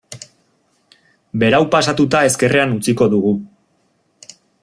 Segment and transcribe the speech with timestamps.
[1.43, 3.37] Berau pasatuta ezkerrean utziko dugu.